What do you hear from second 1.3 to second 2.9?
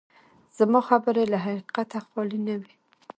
له حقیقته خالي نه دي.